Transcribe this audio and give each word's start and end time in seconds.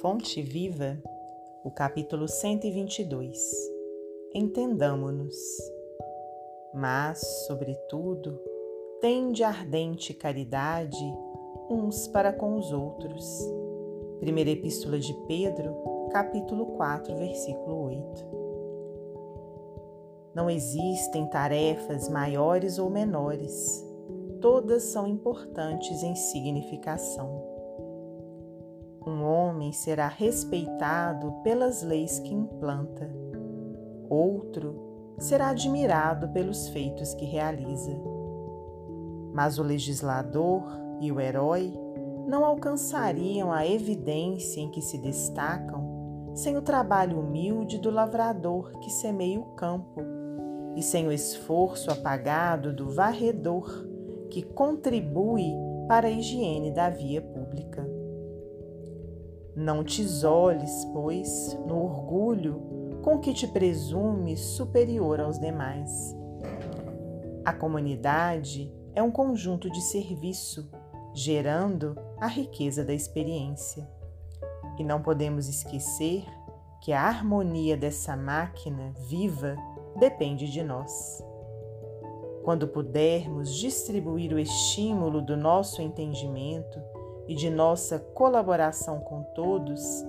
Fonte 0.00 0.40
Viva, 0.40 1.02
o 1.64 1.70
capítulo 1.70 2.28
122. 2.28 3.36
Entendamo-nos. 4.32 5.34
Mas, 6.72 7.18
sobretudo, 7.48 8.40
tende 9.00 9.42
ardente 9.42 10.14
caridade 10.14 11.12
uns 11.68 12.06
para 12.06 12.32
com 12.32 12.56
os 12.56 12.70
outros. 12.70 13.26
Primeira 14.20 14.50
Epístola 14.50 15.00
de 15.00 15.12
Pedro, 15.26 15.74
capítulo 16.12 16.66
4, 16.76 17.16
versículo 17.16 17.82
8. 17.82 18.26
Não 20.36 20.48
existem 20.48 21.26
tarefas 21.26 22.08
maiores 22.08 22.78
ou 22.78 22.88
menores, 22.88 23.84
todas 24.40 24.84
são 24.84 25.08
importantes 25.08 26.04
em 26.04 26.14
significação. 26.14 27.47
Um 29.08 29.24
homem 29.24 29.72
será 29.72 30.06
respeitado 30.06 31.32
pelas 31.42 31.82
leis 31.82 32.18
que 32.18 32.34
implanta, 32.34 33.10
outro 34.06 35.14
será 35.16 35.48
admirado 35.48 36.28
pelos 36.28 36.68
feitos 36.68 37.14
que 37.14 37.24
realiza. 37.24 37.98
Mas 39.32 39.58
o 39.58 39.62
legislador 39.62 40.62
e 41.00 41.10
o 41.10 41.18
herói 41.18 41.72
não 42.26 42.44
alcançariam 42.44 43.50
a 43.50 43.66
evidência 43.66 44.60
em 44.60 44.70
que 44.70 44.82
se 44.82 44.98
destacam 44.98 46.34
sem 46.34 46.58
o 46.58 46.62
trabalho 46.62 47.18
humilde 47.18 47.78
do 47.78 47.90
lavrador 47.90 48.72
que 48.80 48.90
semeia 48.90 49.40
o 49.40 49.54
campo 49.54 50.02
e 50.76 50.82
sem 50.82 51.08
o 51.08 51.12
esforço 51.12 51.90
apagado 51.90 52.74
do 52.74 52.90
varredor 52.90 53.88
que 54.28 54.42
contribui 54.42 55.50
para 55.88 56.08
a 56.08 56.10
higiene 56.10 56.70
da 56.70 56.90
via 56.90 57.22
pública. 57.22 57.87
Não 59.58 59.82
te 59.82 60.02
isoles, 60.02 60.84
pois, 60.92 61.58
no 61.66 61.82
orgulho 61.82 63.00
com 63.02 63.18
que 63.18 63.34
te 63.34 63.44
presumes 63.44 64.38
superior 64.38 65.18
aos 65.18 65.36
demais. 65.36 66.16
A 67.44 67.52
comunidade 67.52 68.72
é 68.94 69.02
um 69.02 69.10
conjunto 69.10 69.68
de 69.68 69.80
serviço, 69.80 70.70
gerando 71.12 71.98
a 72.20 72.28
riqueza 72.28 72.84
da 72.84 72.94
experiência. 72.94 73.90
E 74.78 74.84
não 74.84 75.02
podemos 75.02 75.48
esquecer 75.48 76.24
que 76.80 76.92
a 76.92 77.02
harmonia 77.02 77.76
dessa 77.76 78.16
máquina 78.16 78.94
viva 79.08 79.56
depende 79.98 80.48
de 80.48 80.62
nós. 80.62 81.20
Quando 82.44 82.68
pudermos 82.68 83.52
distribuir 83.56 84.32
o 84.32 84.38
estímulo 84.38 85.20
do 85.20 85.36
nosso 85.36 85.82
entendimento 85.82 86.78
e 87.28 87.34
de 87.34 87.50
nossa 87.50 87.98
colaboração 87.98 89.00
com 89.00 89.22
todos, 89.34 90.04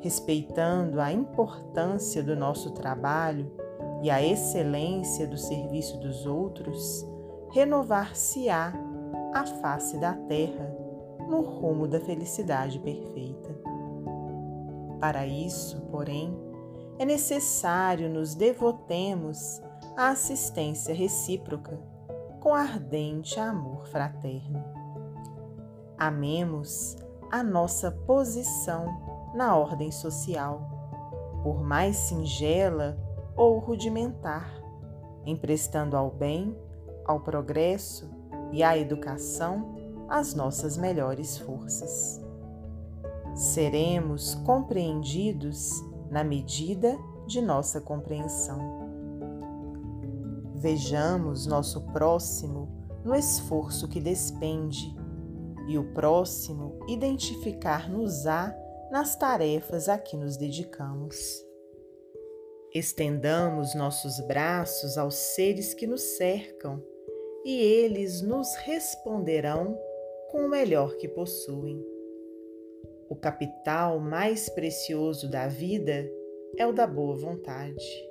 respeitando 0.00 1.00
a 1.00 1.12
importância 1.12 2.22
do 2.22 2.34
nosso 2.34 2.70
trabalho 2.72 3.52
e 4.02 4.10
a 4.10 4.22
excelência 4.22 5.26
do 5.26 5.36
serviço 5.36 5.98
dos 5.98 6.26
outros, 6.26 7.06
renovar-se-á 7.52 8.72
a 9.34 9.46
face 9.46 9.98
da 9.98 10.14
terra 10.14 10.74
no 11.28 11.40
rumo 11.42 11.86
da 11.86 12.00
felicidade 12.00 12.78
perfeita. 12.78 13.54
Para 14.98 15.26
isso, 15.26 15.80
porém, 15.90 16.36
é 16.98 17.04
necessário 17.04 18.08
nos 18.08 18.34
devotemos 18.34 19.60
à 19.96 20.10
assistência 20.10 20.94
recíproca 20.94 21.78
com 22.40 22.54
ardente 22.54 23.38
amor 23.38 23.86
fraterno. 23.86 24.81
Amemos 26.04 26.96
a 27.30 27.44
nossa 27.44 27.92
posição 27.92 28.86
na 29.36 29.56
ordem 29.56 29.92
social, 29.92 30.60
por 31.44 31.62
mais 31.62 31.94
singela 31.94 32.98
ou 33.36 33.60
rudimentar, 33.60 34.52
emprestando 35.24 35.96
ao 35.96 36.10
bem, 36.10 36.58
ao 37.04 37.20
progresso 37.20 38.10
e 38.50 38.64
à 38.64 38.76
educação 38.76 39.76
as 40.08 40.34
nossas 40.34 40.76
melhores 40.76 41.38
forças. 41.38 42.20
Seremos 43.36 44.34
compreendidos 44.34 45.70
na 46.10 46.24
medida 46.24 46.98
de 47.28 47.40
nossa 47.40 47.80
compreensão. 47.80 48.58
Vejamos 50.56 51.46
nosso 51.46 51.80
próximo 51.92 52.68
no 53.04 53.14
esforço 53.14 53.86
que 53.86 54.00
despende 54.00 55.00
e 55.68 55.78
o 55.78 55.92
próximo 55.92 56.78
identificar-nos-á 56.88 58.54
nas 58.90 59.16
tarefas 59.16 59.88
a 59.88 59.98
que 59.98 60.16
nos 60.16 60.36
dedicamos. 60.36 61.44
Estendamos 62.74 63.74
nossos 63.74 64.20
braços 64.26 64.96
aos 64.96 65.14
seres 65.14 65.74
que 65.74 65.86
nos 65.86 66.02
cercam 66.16 66.82
e 67.44 67.60
eles 67.60 68.22
nos 68.22 68.54
responderão 68.56 69.78
com 70.30 70.46
o 70.46 70.48
melhor 70.48 70.96
que 70.96 71.08
possuem. 71.08 71.84
O 73.08 73.16
capital 73.16 74.00
mais 74.00 74.48
precioso 74.48 75.30
da 75.30 75.48
vida 75.48 76.10
é 76.56 76.66
o 76.66 76.72
da 76.72 76.86
boa 76.86 77.16
vontade. 77.16 78.08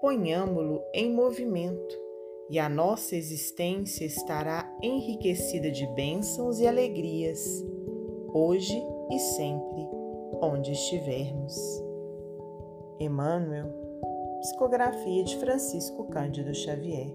Ponhamo-lo 0.00 0.82
em 0.92 1.12
movimento 1.12 2.07
e 2.50 2.58
a 2.58 2.68
nossa 2.68 3.14
existência 3.14 4.04
estará 4.04 4.70
enriquecida 4.82 5.70
de 5.70 5.86
bênçãos 5.88 6.58
e 6.60 6.66
alegrias, 6.66 7.64
hoje 8.32 8.80
e 9.10 9.18
sempre, 9.18 9.86
onde 10.40 10.72
estivermos. 10.72 11.54
Emmanuel, 12.98 13.66
Psicografia 14.40 15.24
de 15.24 15.36
Francisco 15.38 16.04
Cândido 16.04 16.54
Xavier 16.54 17.14